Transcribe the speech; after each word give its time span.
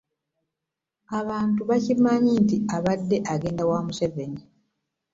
Abantu 1.19 1.61
bakimanyi 1.69 2.31
nti 2.43 2.57
abadde 2.75 3.17
agenda 3.33 3.61
ewa 3.65 3.79
Museveni 3.87 4.41